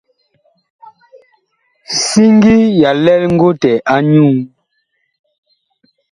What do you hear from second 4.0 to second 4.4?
nyuú.